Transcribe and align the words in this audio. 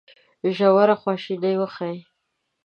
ژوره 0.57 0.95
خواشیني 1.01 1.53
وښيي. 1.59 1.99